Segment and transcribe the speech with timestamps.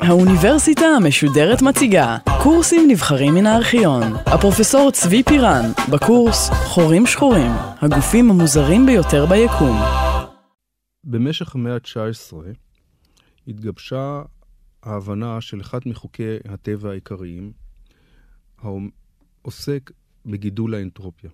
[0.00, 4.02] האוניברסיטה המשודרת מציגה קורסים נבחרים מן הארכיון.
[4.26, 7.50] הפרופסור צבי פירן, בקורס חורים שחורים,
[7.80, 9.76] הגופים המוזרים ביותר ביקום.
[11.04, 12.36] במשך המאה ה-19
[13.48, 14.22] התגבשה
[14.82, 17.52] ההבנה של אחד מחוקי הטבע העיקריים,
[18.62, 19.90] העוסק
[20.26, 21.30] בגידול האנטרופיה.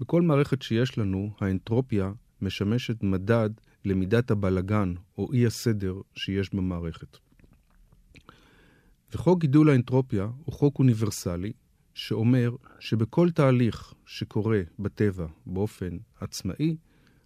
[0.00, 3.50] בכל מערכת שיש לנו, האנטרופיה משמשת מדד
[3.84, 7.16] למידת הבלגן או אי הסדר שיש במערכת.
[9.14, 11.52] וחוק גידול האנטרופיה הוא חוק אוניברסלי
[11.94, 16.76] שאומר שבכל תהליך שקורה בטבע באופן עצמאי,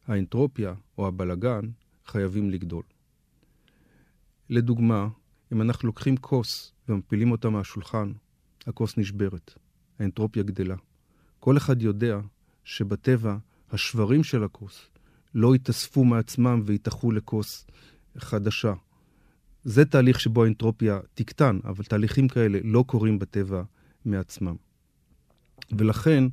[0.06, 1.61] האנטרופיה או הבלגן
[2.06, 2.83] חייבים לגדול.
[4.48, 5.09] לדוגמה,
[5.52, 8.12] אם אנחנו לוקחים כוס ומפילים אותה מהשולחן,
[8.66, 9.55] הכוס נשברת,
[9.98, 10.77] האנטרופיה גדלה.
[11.41, 12.20] כל אחד יודע
[12.70, 13.37] שבטבע
[13.70, 14.91] השברים של הכוס
[15.34, 17.67] לא יתאספו מעצמם ויתאחו לכוס
[18.19, 18.75] חדשה.
[19.64, 23.62] זה תהליך שבו האנטרופיה תקטן, אבל תהליכים כאלה לא קורים בטבע
[24.05, 24.56] מעצמם.
[25.72, 26.25] ולכן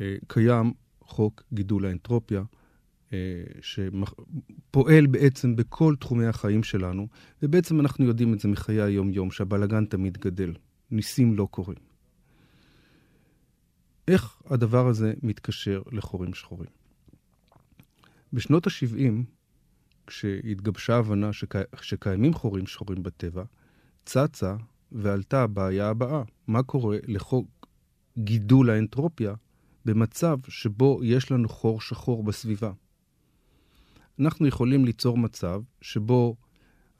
[0.00, 2.42] אה, קיים חוק גידול האנטרופיה,
[3.12, 7.08] אה, שפועל בעצם בכל תחומי החיים שלנו,
[7.42, 10.54] ובעצם אנחנו יודעים את זה מחיי היום-יום, שהבלגן תמיד גדל,
[10.90, 11.95] ניסים לא קורים.
[14.08, 16.70] איך הדבר הזה מתקשר לחורים שחורים?
[18.32, 19.12] בשנות ה-70,
[20.06, 21.58] כשהתגבשה ההבנה שקי...
[21.82, 23.44] שקיימים חורים שחורים בטבע,
[24.04, 24.56] צצה
[24.92, 27.66] ועלתה הבעיה הבאה, מה קורה לחוק
[28.18, 29.34] גידול האנטרופיה
[29.84, 32.72] במצב שבו יש לנו חור שחור בסביבה?
[34.20, 36.36] אנחנו יכולים ליצור מצב שבו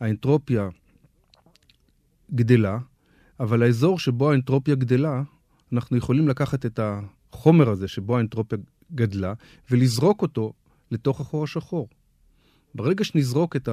[0.01, 0.69] האנטרופיה
[2.35, 2.79] גדלה,
[3.41, 5.23] אבל האזור שבו האנטרופיה גדלה,
[5.73, 8.59] אנחנו יכולים לקחת את החומר הזה שבו האנטרופיה
[8.95, 9.35] גדלה
[9.71, 10.53] ולזרוק אותו
[10.91, 11.89] לתוך החור השחור.
[12.75, 13.69] ברגע שנזרוק את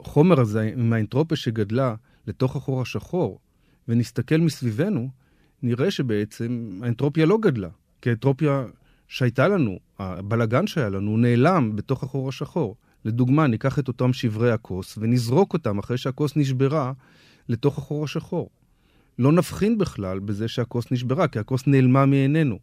[0.00, 1.94] החומר הזה עם האנטרופיה שגדלה
[2.26, 3.38] לתוך החור השחור
[3.88, 5.08] ונסתכל מסביבנו,
[5.62, 7.68] נראה שבעצם האנטרופיה לא גדלה.
[8.02, 8.66] כי האנטרופיה
[9.08, 12.76] שהייתה לנו, הבלגן שהיה לנו, נעלם בתוך החור השחור.
[13.04, 16.92] לדוגמה, ניקח את אותם שברי הכוס ונזרוק אותם אחרי שהכוס נשברה
[17.48, 18.50] לתוך החור השחור.
[19.18, 22.58] לא נבחין בכלל בזה שהכוס נשברה, כי הכוס נעלמה מעינינו.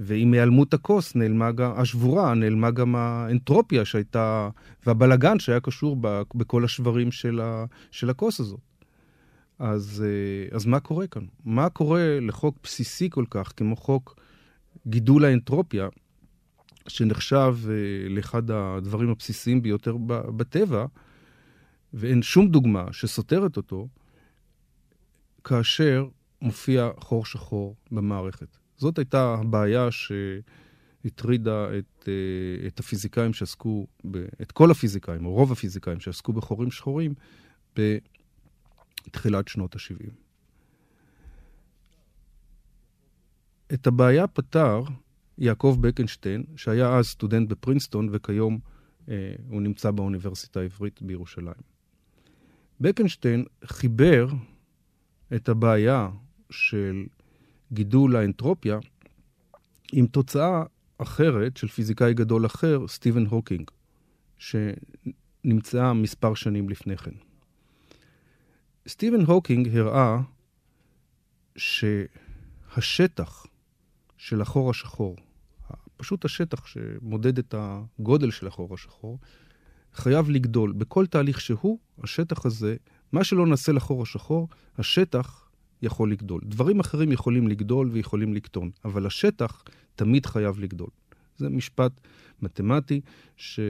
[0.00, 4.48] ועם היעלמות הכוס נעלמה גם, השבורה, נעלמה גם האנטרופיה שהייתה,
[4.86, 5.96] והבלגן שהיה קשור
[6.34, 8.60] בכל השברים של, ה, של הכוס הזאת.
[9.58, 11.22] אז, אה, אז מה קורה כאן?
[11.44, 14.16] מה קורה לחוק בסיסי כל כך, כמו חוק
[14.86, 15.88] גידול האנטרופיה,
[16.88, 19.96] שנחשב אה, לאחד הדברים הבסיסיים ביותר
[20.36, 20.86] בטבע,
[21.94, 23.88] ואין שום דוגמה שסותרת אותו,
[25.44, 26.06] כאשר
[26.42, 28.58] מופיע חור שחור במערכת.
[28.76, 35.52] זאת הייתה הבעיה שהטרידה את, אה, את הפיזיקאים שעסקו, ב, את כל הפיזיקאים, או רוב
[35.52, 37.14] הפיזיקאים שעסקו בחורים שחורים
[37.76, 40.10] בתחילת שנות ה-70.
[43.74, 44.82] את הבעיה פתר
[45.38, 48.58] יעקב בקנשטיין, שהיה אז סטודנט בפרינסטון וכיום
[49.08, 51.62] אה, הוא נמצא באוניברסיטה העברית בירושלים.
[52.80, 54.26] בקנשטיין חיבר
[55.34, 56.08] את הבעיה
[56.50, 57.06] של
[57.72, 58.78] גידול האנטרופיה
[59.92, 60.62] עם תוצאה
[60.98, 63.70] אחרת של פיזיקאי גדול אחר, סטיבן הוקינג,
[64.38, 67.14] שנמצאה מספר שנים לפני כן.
[68.88, 70.20] סטיבן הוקינג הראה
[71.56, 73.46] שהשטח
[74.16, 75.16] של החור השחור,
[75.96, 79.18] פשוט השטח שמודד את הגודל של החור השחור,
[79.94, 80.72] חייב לגדול.
[80.72, 82.76] בכל תהליך שהוא, השטח הזה,
[83.12, 84.48] מה שלא נעשה לחור השחור,
[84.78, 85.48] השטח
[85.82, 86.40] יכול לגדול.
[86.44, 89.62] דברים אחרים יכולים לגדול ויכולים לקטון, אבל השטח
[89.94, 90.88] תמיד חייב לגדול.
[91.36, 91.92] זה משפט
[92.42, 93.00] מתמטי
[93.36, 93.60] ש...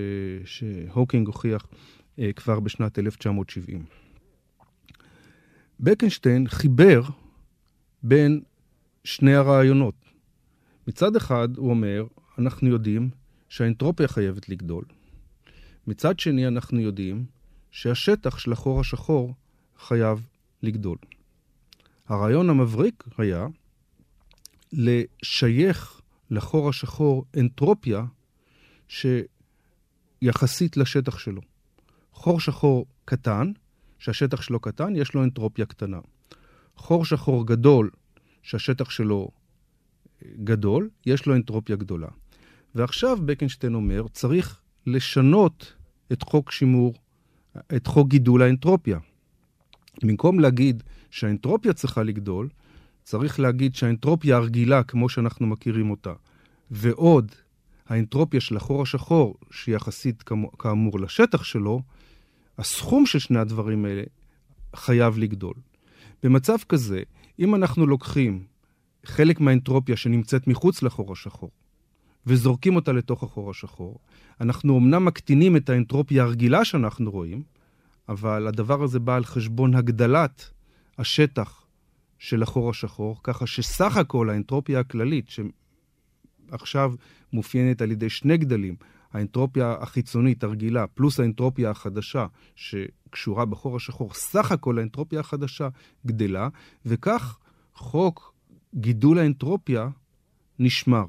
[0.44, 1.66] שהוקינג הוכיח
[2.18, 3.84] אה, כבר בשנת 1970.
[5.80, 7.02] בקנשטיין חיבר
[8.02, 8.40] בין
[9.04, 9.94] שני הרעיונות.
[10.86, 12.06] מצד אחד, הוא אומר,
[12.38, 13.10] אנחנו יודעים
[13.48, 14.84] שהאנטרופיה חייבת לגדול.
[15.86, 17.24] מצד שני, אנחנו יודעים
[17.70, 19.34] שהשטח של החור השחור
[19.78, 20.28] חייב
[20.62, 20.98] לגדול.
[22.08, 23.46] הרעיון המבריק היה
[24.72, 26.00] לשייך
[26.30, 28.04] לחור השחור אנטרופיה
[28.88, 31.40] שיחסית לשטח שלו.
[32.12, 33.52] חור שחור קטן,
[33.98, 35.98] שהשטח שלו קטן, יש לו אנטרופיה קטנה.
[36.76, 37.90] חור שחור גדול,
[38.42, 39.28] שהשטח שלו
[40.44, 42.08] גדול, יש לו אנטרופיה גדולה.
[42.74, 45.74] ועכשיו בקנשטיין אומר, צריך לשנות
[46.12, 46.94] את חוק שימור,
[47.76, 48.98] את חוק גידול האנטרופיה.
[50.02, 52.48] במקום להגיד שהאנטרופיה צריכה לגדול,
[53.04, 56.12] צריך להגיד שהאנטרופיה הרגילה, כמו שאנחנו מכירים אותה,
[56.70, 57.32] ועוד
[57.88, 60.24] האנטרופיה של החור השחור, שהיא יחסית
[60.58, 61.82] כאמור לשטח שלו,
[62.58, 64.02] הסכום של שני הדברים האלה
[64.76, 65.54] חייב לגדול.
[66.22, 67.02] במצב כזה,
[67.38, 68.44] אם אנחנו לוקחים
[69.04, 71.50] חלק מהאנטרופיה שנמצאת מחוץ לחור השחור,
[72.28, 73.98] וזורקים אותה לתוך החור השחור,
[74.40, 77.42] אנחנו אמנם מקטינים את האנטרופיה הרגילה שאנחנו רואים,
[78.08, 80.50] אבל הדבר הזה בא על חשבון הגדלת
[80.98, 81.66] השטח
[82.18, 85.30] של החור השחור, ככה שסך הכל האנטרופיה הכללית,
[86.50, 86.92] שעכשיו
[87.32, 88.76] מאופיינת על ידי שני גדלים,
[89.12, 92.26] האנטרופיה החיצונית הרגילה פלוס האנטרופיה החדשה
[92.56, 95.68] שקשורה בחור השחור, סך הכל האנטרופיה החדשה
[96.06, 96.48] גדלה,
[96.86, 97.38] וכך
[97.74, 98.34] חוק
[98.74, 99.88] גידול האנטרופיה
[100.58, 101.04] נשמר.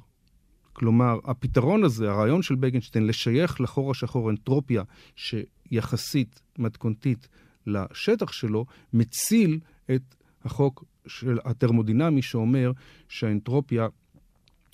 [0.80, 4.84] כלומר, הפתרון הזה, הרעיון של בגנשטיין, לשייך לחור השחור אנטרופיה
[5.16, 7.28] שיחסית מתכונתית
[7.68, 9.60] לשטח שלו, מציל
[9.96, 12.72] את החוק של הטרמודינמי שאומר
[13.10, 13.88] שהאנטרופיה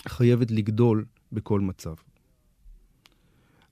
[0.08, 1.94] חייבת לגדול בכל מצב.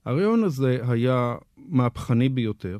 [0.04, 2.78] הרעיון הזה היה מהפכני ביותר,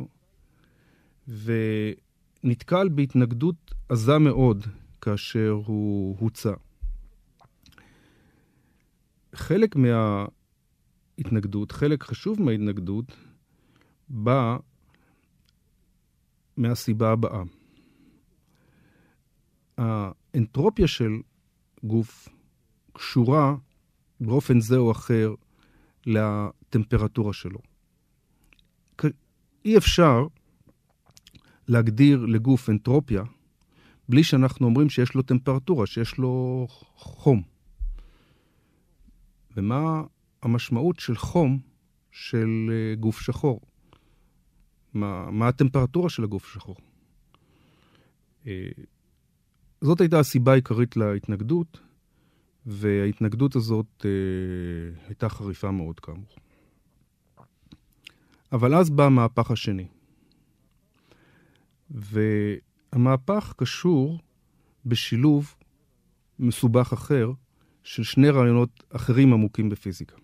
[1.29, 4.67] ונתקל בהתנגדות עזה מאוד
[5.01, 6.53] כאשר הוא הוצע.
[9.35, 13.17] חלק מההתנגדות, חלק חשוב מההתנגדות,
[14.09, 14.57] בא
[16.57, 17.43] מהסיבה הבאה.
[19.79, 21.13] האנטרופיה של
[21.85, 22.29] גוף
[22.93, 23.57] קשורה
[24.21, 25.35] באופן זה או אחר
[26.07, 27.59] לטמפרטורה שלו.
[29.65, 30.27] אי אפשר
[31.69, 33.23] להגדיר לגוף אנטרופיה
[34.09, 36.67] בלי שאנחנו אומרים שיש לו טמפרטורה, שיש לו
[36.97, 37.54] חום.
[39.57, 40.03] ומה
[40.43, 41.59] המשמעות של חום
[42.11, 43.61] של אה, גוף שחור?
[44.95, 46.77] מה, מה הטמפרטורה של הגוף השחור?
[48.47, 48.69] אה,
[49.81, 51.81] זאת הייתה הסיבה העיקרית להתנגדות,
[52.67, 54.11] וההתנגדות הזאת אה,
[55.07, 56.37] הייתה חריפה מאוד כאמור.
[58.53, 59.87] אבל אז בא המהפך השני.
[61.91, 64.19] והמהפך קשור
[64.87, 65.55] בשילוב
[66.39, 67.33] מסובך אחר
[67.85, 70.17] של שני רעיונות אחרים עמוקים בפיזיקה.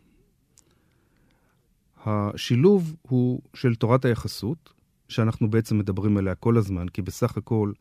[2.06, 4.72] השילוב הוא של תורת היחסות,
[5.08, 7.72] שאנחנו בעצם מדברים עליה כל הזמן, כי בסך הכל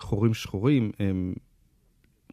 [0.00, 1.34] חורים שחורים הם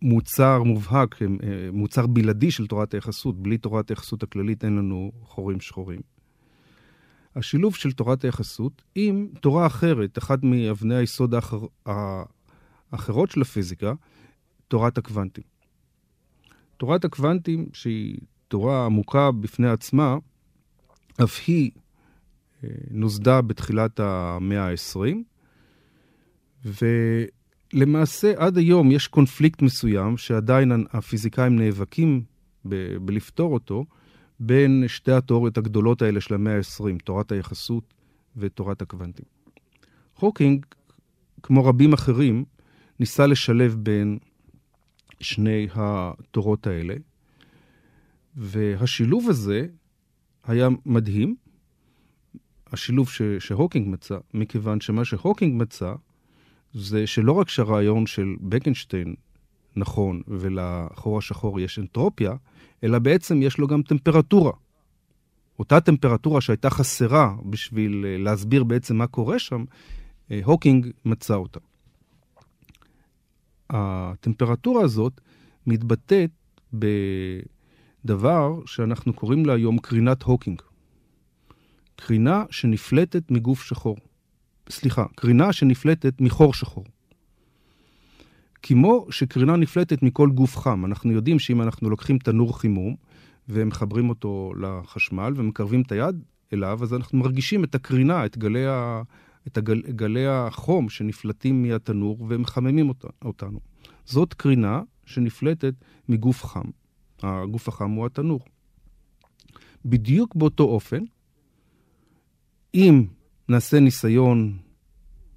[0.01, 3.39] מוצר מובהק, הם אה, מוצר בלעדי של תורת היחסות.
[3.39, 6.00] בלי תורת היחסות הכללית אין לנו חורים שחורים.
[7.36, 11.59] השילוב של תורת היחסות עם תורה אחרת, אחת מאבני היסוד האחר,
[12.92, 13.94] האחרות של הפיזיקה,
[14.68, 15.44] תורת הקוונטים.
[16.81, 18.18] תורת הקוונטים, שהיא
[18.48, 20.18] תורה עמוקה בפני עצמה,
[21.24, 21.72] אף היא
[22.63, 25.00] אה, נוסדה בתחילת המאה ה-20,
[27.74, 32.24] ולמעשה עד היום יש קונפליקט מסוים שעדיין הפיזיקאים נאבקים
[32.66, 33.86] ב- בלפתור אותו,
[34.39, 37.94] בין שתי התיאוריות הגדולות האלה של המאה ה-20, תורת היחסות
[38.38, 39.25] ותורת הקוונטים.
[40.19, 40.66] הוקינג,
[41.44, 42.45] כמו רבים אחרים,
[43.00, 44.18] ניסה לשלב בין
[45.22, 46.94] שני התורות האלה,
[48.36, 49.68] והשילוב הזה
[50.44, 51.36] היה מדהים,
[52.72, 55.94] השילוב ש- שהוקינג מצא, מכיוון שמה שהוקינג מצא
[56.74, 59.16] זה שלא רק שהרעיון של בקנשטיין
[59.76, 62.34] נכון ולחור השחור יש אנטרופיה,
[62.84, 64.51] אלא בעצם יש לו גם טמפרטורה.
[65.60, 69.63] אותה טמפרטורה שהייתה חסרה בשביל אה, להסביר בעצם מה קורה שם,
[70.32, 71.60] אה, הוקינג מצא אותה.
[73.72, 75.22] הטמפרטורה הזאת
[75.68, 76.30] מתבטאת
[76.74, 80.62] בדבר שאנחנו קוראים לה היום קרינת הוקינג.
[81.96, 83.98] קרינה שנפלטת מגוף שחור.
[84.70, 86.86] סליחה, קרינה שנפלטת מחור שחור.
[88.62, 90.86] כמו שקרינה נפלטת מכל גוף חם.
[90.86, 92.96] אנחנו יודעים שאם אנחנו לוקחים תנור חימום
[93.50, 96.24] ומחברים אותו לחשמל ומקרבים את היד
[96.54, 98.66] אליו, אז אנחנו מרגישים את הקרינה, את גלי.
[99.48, 99.81] את הגל...
[99.81, 103.05] גלי החום שנפלטים מהתנור ומחממים אות...
[103.25, 103.60] אותנו.
[104.05, 105.74] זאת קרינה שנפלטת
[106.10, 106.69] מגוף חם.
[107.24, 108.39] הגוף החם הוא התנור.
[109.86, 111.03] בדיוק באותו אופן,
[112.74, 113.05] אם
[113.50, 114.57] נעשה ניסיון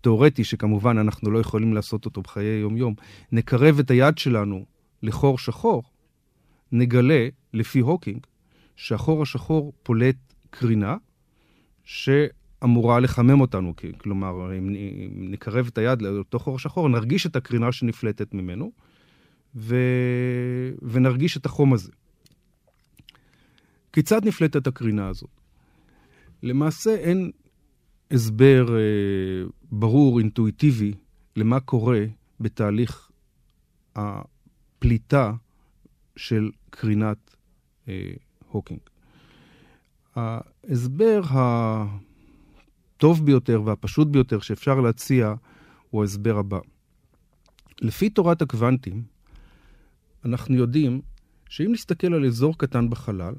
[0.01, 2.95] תיאורטי, שכמובן אנחנו לא יכולים לעשות אותו בחיי יום-יום,
[3.33, 4.65] נקרב את היד שלנו
[5.03, 5.83] לחור שחור,
[6.73, 8.27] נגלה, לפי הוקינג,
[8.77, 10.17] שהחור השחור פולט
[10.51, 10.97] קרינה
[12.65, 13.75] שאמורה לחמם אותנו.
[13.99, 14.75] כלומר, אם
[15.31, 18.73] נקרב את היד לאותו חור שחור, נרגיש את הקרינה שנפלטת ממנו,
[19.57, 19.77] ו...
[20.83, 21.93] ונרגיש את החום הזה.
[23.93, 25.31] כיצד נפלטת הקרינה הזאת?
[26.43, 27.31] למעשה אין
[28.11, 30.93] הסבר אה, ברור, אינטואיטיבי,
[31.37, 32.05] למה קורה
[32.41, 33.11] בתהליך
[33.97, 35.33] הפליטה
[36.17, 37.37] של קרינת
[37.89, 38.13] אה,
[38.51, 38.81] הוקינג.
[40.15, 41.21] ההסבר
[42.97, 45.35] הטוב ביותר והפשוט ביותר שאפשר להציע
[45.91, 46.59] הוא ההסבר הבא.
[47.81, 49.03] לפי תורת הקוונטים,
[50.25, 51.01] אנחנו יודעים
[51.49, 53.35] שאם נסתכל על אזור קטן בחלל,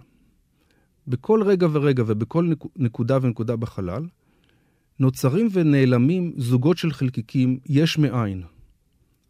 [1.07, 4.07] בכל רגע ורגע ובכל נקודה ונקודה בחלל,
[4.99, 8.43] נוצרים ונעלמים זוגות של חלקיקים יש מאין.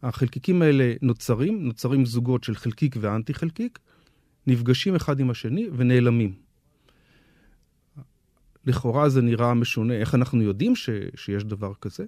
[0.02, 3.78] החלקיקים האלה נוצרים, נוצרים זוגות של חלקיק ואנטי חלקיק,
[4.46, 6.45] נפגשים אחד עם השני ונעלמים.
[8.66, 12.04] לכאורה זה נראה משונה, איך אנחנו יודעים ש, שיש דבר כזה?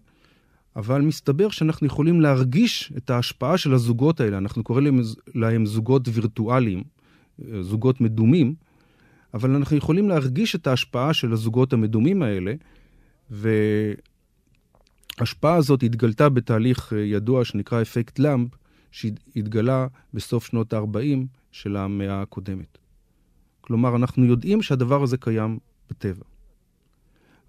[0.77, 5.01] אבל מסתבר שאנחנו יכולים להרגיש את ההשפעה של הזוגות האלה, אנחנו קוראים להם,
[5.35, 6.83] להם זוגות וירטואליים,
[7.61, 8.55] זוגות מדומים,
[9.35, 12.55] אבל אנחנו יכולים להרגיש את ההשפעה של הזוגות המדומים האלה,
[13.31, 13.95] וההשפעה
[15.55, 18.51] הזאת התגלתה בתהליך אה, ידוע שנקרא אפקט למפ,
[18.91, 22.79] שהתגלה בסוף שנות ה-40 של המאה הקודמת.
[23.61, 25.59] כלומר, אנחנו יודעים שהדבר הזה קיים
[25.91, 26.25] בטבע.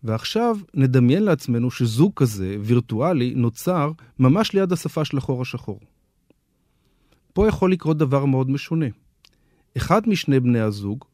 [0.04, 5.80] ועכשיו נדמיין לעצמנו שזוג כזה, וירטואלי, נוצר ממש ליד השפה של החור השחור.
[7.34, 8.86] פה יכול לקרות דבר מאוד משונה.
[9.78, 11.06] אחד משני בני הזוג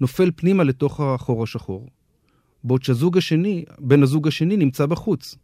[0.00, 1.88] נופל פנימה לתוך החור השחור,
[2.64, 5.36] בעוד שהזוג השני, בן הזוג השני נמצא בחוץ.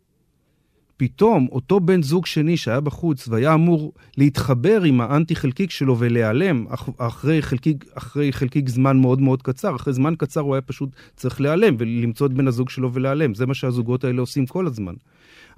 [0.97, 6.67] פתאום אותו בן זוג שני שהיה בחוץ והיה אמור להתחבר עם האנטי חלקיק שלו ולהיעלם
[6.99, 11.41] אחרי חלקיק, אחרי חלקיק זמן מאוד מאוד קצר, אחרי זמן קצר הוא היה פשוט צריך
[11.41, 13.35] להיעלם ולמצוא את בן הזוג שלו ולהיעלם.
[13.35, 14.95] זה מה שהזוגות האלה עושים כל הזמן.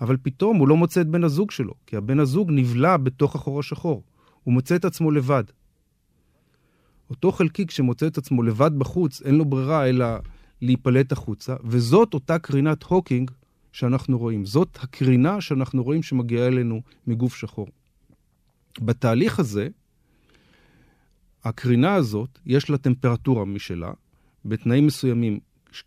[0.00, 3.60] אבל פתאום הוא לא מוצא את בן הזוג שלו, כי הבן הזוג נבלע בתוך החור
[3.60, 4.02] השחור.
[4.44, 5.44] הוא מוצא את עצמו לבד.
[7.10, 10.06] אותו חלקיק שמוצא את עצמו לבד בחוץ, אין לו ברירה אלא
[10.62, 13.30] להיפלט החוצה, וזאת אותה קרינת הוקינג
[13.76, 14.44] שאנחנו רואים.
[14.44, 17.68] זאת הקרינה שאנחנו רואים שמגיעה אלינו מגוף שחור.
[18.80, 19.68] בתהליך הזה,
[21.44, 23.92] הקרינה הזאת, יש לה טמפרטורה משלה,
[24.44, 25.40] בתנאים מסוימים,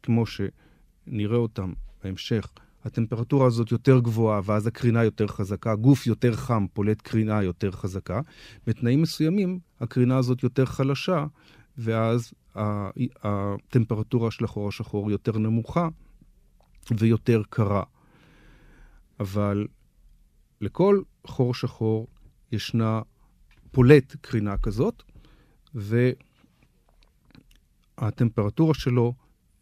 [0.04, 2.52] כמו שנראה אותם בהמשך,
[2.86, 8.22] הטמפרטורה הזאת יותר גבוהה, ואז הקרינה יותר חזקה, גוף יותר חם פולט קרינה יותר חזקה.
[8.68, 11.26] בתנאים מסוימים, הקרינה הזאת יותר חלשה,
[11.78, 12.34] ואז
[13.24, 15.88] הטמפרטורה של החור השחור יותר נמוכה
[16.98, 17.84] ויותר קרה.
[19.20, 19.68] אבל
[20.62, 22.08] לכל חור שחור
[22.52, 23.02] ישנה
[23.72, 25.04] פולט קרינה כזאת,
[27.98, 29.14] והטמפרטורה שלו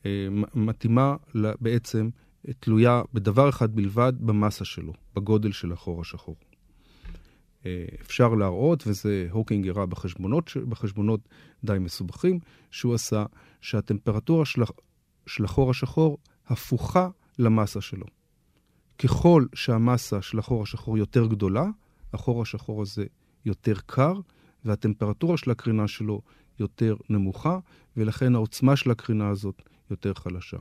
[0.05, 1.15] אה, מתאימה
[1.61, 2.09] בעצם
[2.59, 6.35] תלויה בדבר אחד בלבד, במסה שלו, בגודל של החור השחור.
[7.65, 11.19] אה, אפשר להראות, וזה הוקינג הראה בחשבונות, בחשבונות
[11.63, 12.39] די מסובכים,
[12.71, 13.25] שהוא עשה,
[13.61, 14.61] שהטמפרטורה של,
[15.27, 16.17] של החור השחור
[16.47, 18.05] הפוכה למסה שלו.
[18.97, 21.65] ככל שהמסה של החור השחור יותר גדולה,
[22.13, 23.05] החור השחור הזה
[23.45, 24.13] יותר קר,
[24.65, 26.21] והטמפרטורה של הקרינה שלו
[26.59, 27.59] יותר נמוכה,
[27.97, 30.57] ולכן העוצמה של הקרינה הזאת יותר חלשה.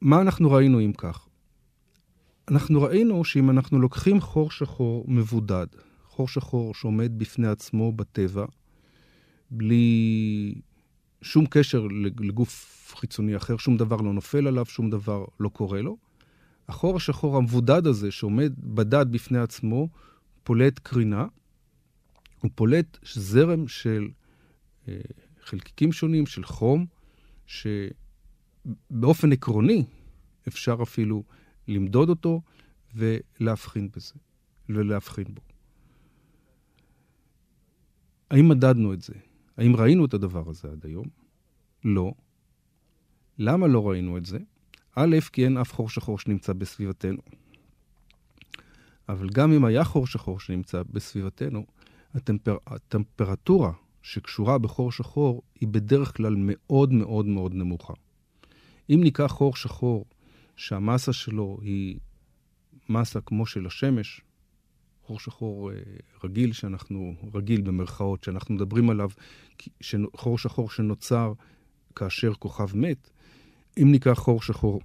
[0.00, 1.28] מה אנחנו ראינו אם כך?
[2.50, 5.66] אנחנו ראינו שאם אנחנו לוקחים חור שחור מבודד,
[6.04, 8.44] חור שחור שעומד בפני עצמו בטבע,
[9.50, 10.54] בלי
[11.26, 11.86] שום קשר
[12.20, 15.96] לגוף חיצוני אחר, שום דבר לא נופל עליו, שום דבר לא קורה לו,
[16.68, 19.88] החור השחור המבודד הזה שעומד בדד בפני עצמו,
[20.42, 21.26] פולט קרינה,
[22.40, 24.08] הוא פולט זרם של
[24.88, 25.00] אה,
[25.44, 26.86] חלקיקים שונים, של חום,
[27.46, 27.66] ש...
[28.90, 29.84] באופן עקרוני
[30.48, 31.22] אפשר אפילו
[31.68, 32.42] למדוד אותו
[32.94, 34.14] ולהבחין בזה,
[34.68, 35.42] ולהבחין בו.
[38.30, 39.14] האם מדדנו את זה?
[39.58, 41.06] האם ראינו את הדבר הזה עד היום?
[41.84, 42.12] לא.
[43.38, 44.38] למה לא ראינו את זה?
[44.96, 47.22] א', כי אין אף חור שחור שנמצא בסביבתנו.
[49.08, 51.66] אבל גם אם היה חור שחור שנמצא בסביבתנו,
[52.14, 52.56] הטמפר...
[52.66, 53.72] הטמפרטורה
[54.02, 57.94] שקשורה בחור שחור היא בדרך כלל מאוד מאוד מאוד נמוכה.
[58.90, 60.04] אם ניקח חור שחור
[60.56, 61.98] שהמסה שלו היא
[62.88, 64.20] מסה כמו של השמש,
[65.06, 65.76] חור שחור אה,
[66.24, 69.10] רגיל שאנחנו, רגיל במרכאות, שאנחנו מדברים עליו,
[70.16, 71.32] חור שחור שנוצר
[71.96, 73.10] כאשר כוכב מת,
[73.82, 74.80] אם ניקח חור שחור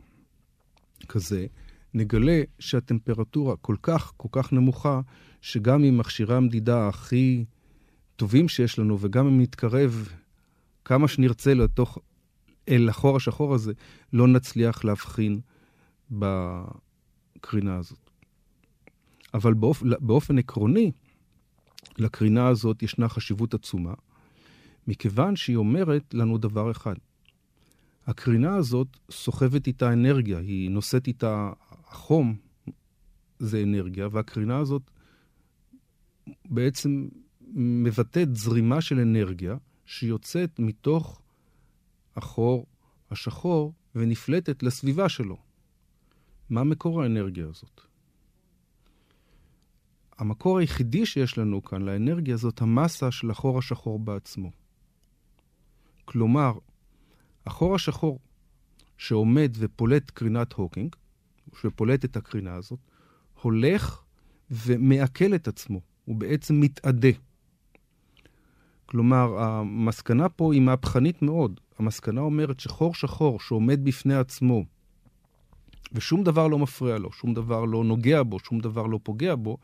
[1.08, 1.46] כזה,
[1.94, 5.02] נגלה שהטמפרטורה כל כך, כל כך נמוכה,
[5.42, 7.46] שגם עם מכשירי המדידה הכי
[8.16, 10.10] טובים שיש לנו, וגם אם נתקרב
[10.86, 11.98] כמה שנרצה לתוך
[12.70, 13.74] אל החור השחור הזה,
[14.14, 15.40] לא נצליח להבחין
[16.12, 18.11] בקרינה הזאת.
[19.34, 19.84] אבל באופ...
[20.00, 20.92] באופן עקרוני,
[21.98, 23.94] לקרינה הזאת ישנה חשיבות עצומה,
[24.88, 26.96] מכיוון שהיא אומרת לנו דבר אחד.
[28.08, 31.52] הקרינה הזאת סוחבת איתה אנרגיה, היא נושאת איתה
[31.88, 32.36] החום,
[33.40, 34.82] זה אנרגיה, והקרינה הזאת
[36.46, 37.08] בעצם
[37.54, 41.22] מבטאת זרימה של אנרגיה שיוצאת מתוך
[42.16, 42.66] החור
[43.12, 45.38] השחור ונפלטת לסביבה שלו.
[46.50, 47.82] מה מקור האנרגיה הזאת?
[50.22, 54.52] המקור היחידי שיש לנו כאן לאנרגיה זאת המסה של החור השחור בעצמו.
[56.06, 56.54] כלומר,
[57.46, 58.20] החור השחור
[58.98, 60.96] שעומד ופולט קרינת הוקינג,
[61.62, 62.80] שפולט את הקרינה הזאת,
[63.42, 64.02] הולך
[64.52, 67.12] ומעכל את עצמו, הוא בעצם מתאדה.
[68.86, 71.60] כלומר, המסקנה פה היא מהפכנית מאוד.
[71.80, 74.64] המסקנה אומרת שחור שחור שעומד בפני עצמו,
[75.92, 79.58] ושום דבר לא מפריע לו, שום דבר לא נוגע בו, שום דבר לא פוגע בו,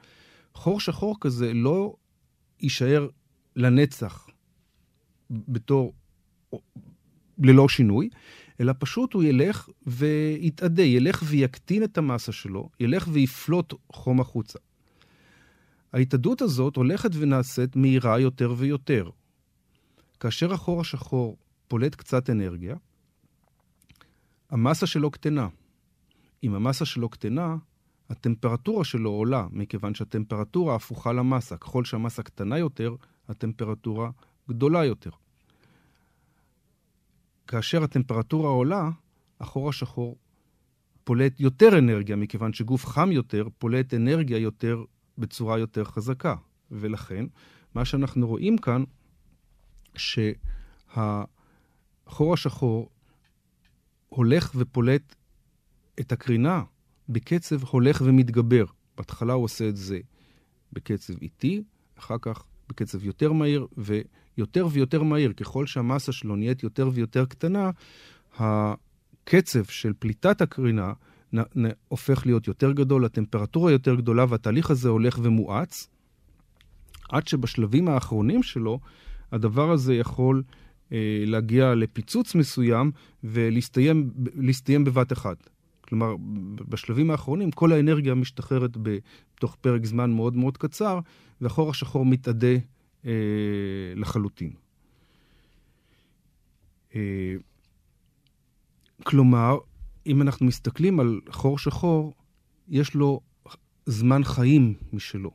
[0.57, 1.95] חור שחור כזה לא
[2.59, 3.07] יישאר
[3.55, 4.27] לנצח
[5.29, 5.93] בתור
[7.39, 8.09] ללא שינוי,
[8.59, 14.59] אלא פשוט הוא ילך ויתאדה, ילך ויקטין את המסה שלו, ילך ויפלוט חום החוצה.
[15.93, 19.09] ההתאדות הזאת הולכת ונעשית מהירה יותר ויותר.
[20.19, 21.37] כאשר החור השחור
[21.67, 22.75] פולט קצת אנרגיה,
[24.49, 25.47] המסה שלו קטנה.
[26.43, 27.55] אם המסה שלו קטנה,
[28.09, 31.57] הטמפרטורה שלו עולה, מכיוון שהטמפרטורה הפוכה למסה.
[31.57, 32.95] ככל שהמסה קטנה יותר,
[33.29, 34.09] הטמפרטורה
[34.49, 35.09] גדולה יותר.
[37.47, 38.89] כאשר הטמפרטורה עולה,
[39.39, 40.17] החור השחור
[41.03, 44.83] פולט יותר אנרגיה, מכיוון שגוף חם יותר פולט אנרגיה יותר
[45.17, 46.35] בצורה יותר חזקה.
[46.71, 47.25] ולכן,
[47.75, 48.83] מה שאנחנו רואים כאן,
[49.95, 51.27] שהחור
[52.33, 52.89] השחור
[54.09, 55.15] הולך ופולט
[55.99, 56.63] את הקרינה
[57.09, 58.65] בקצב הולך ומתגבר.
[58.97, 59.99] בהתחלה הוא עושה את זה
[60.73, 61.63] בקצב איטי,
[61.99, 65.33] אחר כך בקצב יותר מהיר, ויותר ויותר מהיר.
[65.33, 67.71] ככל שהמסה שלו נהיית יותר ויותר קטנה,
[68.37, 70.93] הקצב של פליטת הקרינה
[71.33, 75.87] נ, נ, הופך להיות יותר גדול, הטמפרטורה יותר גדולה, והתהליך הזה הולך ומואץ,
[77.09, 78.79] עד שבשלבים האחרונים שלו,
[79.31, 80.43] הדבר הזה יכול
[80.91, 82.91] אה, להגיע לפיצוץ מסוים
[83.23, 85.49] ולהסתיים בבת אחת.
[85.87, 86.15] כלומר,
[86.69, 90.99] בשלבים האחרונים כל האנרגיה משתחררת בתוך פרק זמן מאוד מאוד קצר,
[91.41, 92.55] והחור השחור מתאדה
[93.05, 93.11] אה,
[93.95, 94.51] לחלוטין.
[96.95, 97.35] אה,
[99.03, 99.57] כלומר,
[100.07, 102.13] אם אנחנו מסתכלים על חור שחור,
[102.69, 103.19] יש לו
[103.85, 105.31] זמן חיים משלו.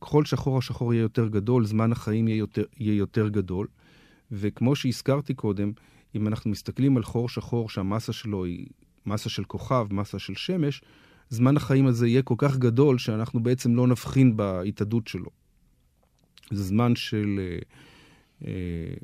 [0.00, 3.66] ככל שהחור השחור יהיה יותר גדול, זמן החיים יהיה יותר, יהיה יותר גדול.
[4.32, 5.72] וכמו שהזכרתי קודם,
[6.14, 8.66] אם אנחנו מסתכלים על חור שחור שהמסה שלו היא
[9.06, 10.82] מסה של כוכב, מסה של שמש,
[11.28, 15.30] זמן החיים הזה יהיה כל כך גדול שאנחנו בעצם לא נבחין בהתאדות שלו.
[16.50, 17.40] זה זמן של...
[17.40, 17.58] אה,
[18.46, 18.94] אה,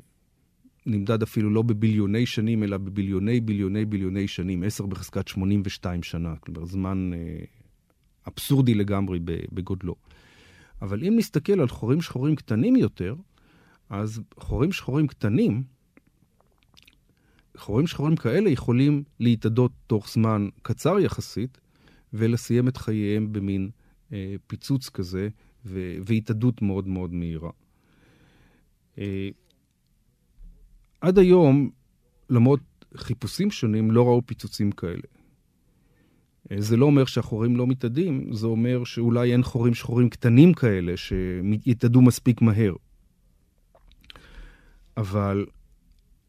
[0.85, 6.65] נמדד אפילו לא בביליוני שנים, אלא בביליוני ביליוני ביליוני שנים, 10 בחזקת 82 שנה, כלומר
[6.65, 7.45] זמן אה,
[8.27, 9.19] אבסורדי לגמרי
[9.51, 9.95] בגודלו.
[10.81, 13.15] אבל אם נסתכל על חורים שחורים קטנים יותר,
[13.89, 15.63] אז חורים שחורים קטנים,
[17.57, 21.57] חורים שחורים כאלה יכולים להתאדות תוך זמן קצר יחסית,
[22.13, 23.69] ולסיים את חייהם במין
[24.13, 25.29] אה, פיצוץ כזה,
[26.05, 27.51] והתאדות מאוד מאוד מהירה.
[28.97, 29.29] אה,
[31.01, 31.69] עד היום,
[32.29, 32.59] למרות
[32.95, 35.01] חיפושים שונים, לא ראו פיצוצים כאלה.
[36.51, 40.93] אה, זה לא אומר שהחורים לא מתאדים, זה אומר שאולי אין חורים שחורים קטנים כאלה
[40.97, 42.73] שיתאדו מספיק מהר.
[44.97, 45.45] אבל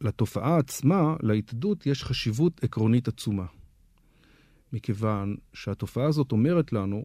[0.00, 3.46] לתופעה עצמה, להתאדות, יש חשיבות עקרונית עצומה.
[4.72, 7.04] מכיוון שהתופעה הזאת אומרת לנו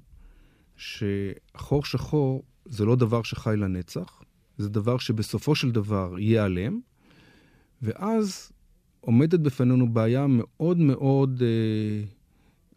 [0.77, 4.21] שחור שחור זה לא דבר שחי לנצח,
[4.57, 6.79] זה דבר שבסופו של דבר ייעלם,
[7.81, 8.51] ואז
[9.01, 12.05] עומדת בפנינו בעיה מאוד מאוד אה,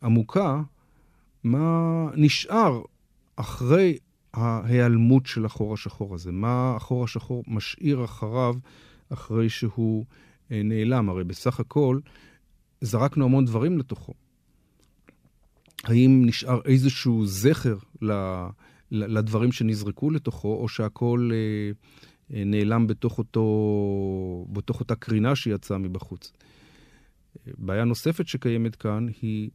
[0.02, 0.62] עמוקה,
[1.44, 2.83] מה נשאר
[3.37, 3.98] אחרי
[4.35, 8.55] ההיעלמות של החור השחור הזה, מה החור השחור משאיר אחריו
[9.09, 10.05] אחרי שהוא
[10.53, 11.09] אה, נעלם.
[11.09, 12.01] הרי בסך הכל
[12.81, 14.12] זרקנו המון דברים לתוכו.
[15.85, 18.12] האם נשאר איזשהו זכר ל,
[18.90, 21.71] ל, לדברים שנזרקו לתוכו, או שהכל אה,
[22.37, 26.33] אה, נעלם בתוך, אותו, בתוך אותה קרינה שיצאה מבחוץ.
[27.59, 29.51] בעיה נוספת שקיימת כאן היא,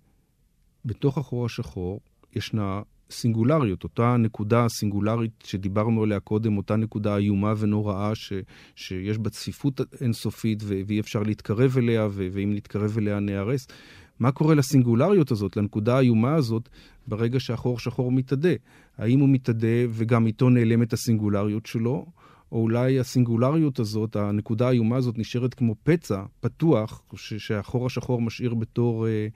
[0.85, 1.99] בתוך החור השחור
[2.35, 8.33] ישנה סינגולריות, אותה נקודה סינגולרית שדיברנו עליה קודם, אותה נקודה איומה ונוראה ש,
[8.75, 13.67] שיש בה צפיפות אינסופית ואי אפשר להתקרב אליה, ו, ואם נתקרב אליה נהרס.
[14.19, 16.69] מה קורה לסינגולריות הזאת, לנקודה האיומה הזאת,
[17.07, 18.53] ברגע שהחור שחור מתאדה?
[18.97, 22.05] האם הוא מתאדה וגם איתו נעלמת הסינגולריות שלו,
[22.51, 28.53] או אולי הסינגולריות הזאת, הנקודה האיומה הזאת, נשארת כמו פצע פתוח, ש- שהחור השחור משאיר
[28.53, 29.27] בתור אה,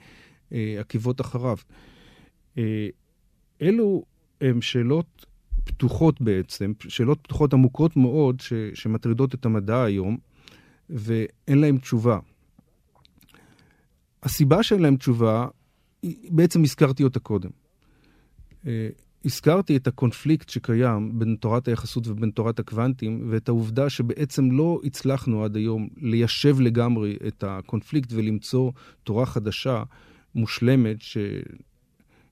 [0.53, 1.57] אה, עקיבות אחריו.
[2.57, 2.87] אה,
[3.61, 4.03] אלו
[4.41, 5.25] הם שאלות
[5.63, 10.17] פתוחות בעצם, שאלות פתוחות עמוקות מאוד ש, שמטרידות את המדע היום,
[10.89, 12.19] ואין להן תשובה.
[14.23, 15.47] הסיבה שאין להן תשובה,
[16.29, 17.49] בעצם הזכרתי אותה קודם.
[18.67, 18.89] אה,
[19.25, 25.43] הזכרתי את הקונפליקט שקיים בין תורת היחסות ובין תורת הקוונטים, ואת העובדה שבעצם לא הצלחנו
[25.43, 28.71] עד היום ליישב לגמרי את הקונפליקט ולמצוא
[29.03, 29.83] תורה חדשה,
[30.35, 30.97] מושלמת,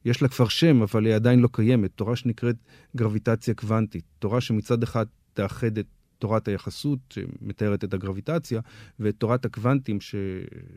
[0.03, 1.91] שיש לה כבר שם, אבל היא עדיין לא קיימת.
[1.95, 2.55] תורה שנקראת
[2.95, 4.03] גרביטציה קוונטית.
[4.19, 5.85] תורה שמצד אחד תאחד את
[6.19, 8.61] תורת היחסות, שמתארת את הגרביטציה,
[8.99, 10.15] ואת תורת הקוונטים, ש...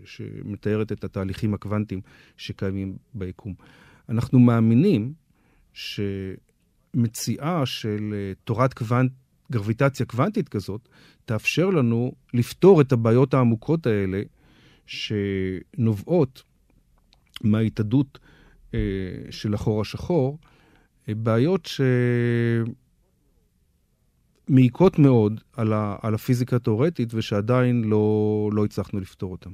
[0.04, 2.00] שמתארת את התהליכים הקוונטיים
[2.36, 3.54] שקיימים ביקום.
[4.08, 5.12] אנחנו מאמינים
[5.72, 9.12] שמציאה של אה, תורת קוונט,
[9.52, 10.88] גרביטציה קוונטית כזאת,
[11.24, 14.22] תאפשר לנו לפתור את הבעיות העמוקות האלה,
[14.86, 16.42] שנובעות
[17.44, 18.18] מההתאדות
[19.30, 20.38] של החור השחור,
[21.08, 21.68] אה, בעיות
[24.48, 25.40] שמעיקות מאוד
[26.02, 29.50] על הפיזיקה התאורטית ושעדיין לא, לא הצלחנו לפתור אותן.